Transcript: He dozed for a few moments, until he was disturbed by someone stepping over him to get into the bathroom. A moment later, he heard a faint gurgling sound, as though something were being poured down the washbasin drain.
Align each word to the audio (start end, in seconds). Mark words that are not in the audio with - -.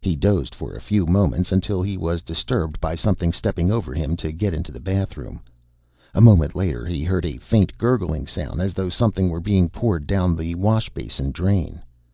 He 0.00 0.16
dozed 0.16 0.54
for 0.54 0.72
a 0.72 0.80
few 0.80 1.04
moments, 1.04 1.52
until 1.52 1.82
he 1.82 1.98
was 1.98 2.22
disturbed 2.22 2.80
by 2.80 2.94
someone 2.94 3.30
stepping 3.32 3.70
over 3.70 3.92
him 3.92 4.16
to 4.16 4.32
get 4.32 4.54
into 4.54 4.72
the 4.72 4.80
bathroom. 4.80 5.42
A 6.14 6.20
moment 6.22 6.54
later, 6.54 6.86
he 6.86 7.04
heard 7.04 7.26
a 7.26 7.36
faint 7.36 7.76
gurgling 7.76 8.26
sound, 8.26 8.62
as 8.62 8.72
though 8.72 8.88
something 8.88 9.28
were 9.28 9.38
being 9.38 9.68
poured 9.68 10.06
down 10.06 10.34
the 10.34 10.54
washbasin 10.54 11.30
drain. 11.32 11.82